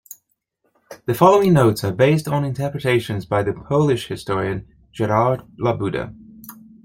The 1.05 1.13
following 1.13 1.53
notes 1.53 1.83
are 1.83 1.91
based 1.93 2.27
on 2.27 2.43
interpretations 2.43 3.27
by 3.27 3.43
the 3.43 3.53
Polish 3.53 4.07
historian 4.07 4.67
Gerard 4.91 5.41
Labuda. 5.59 6.15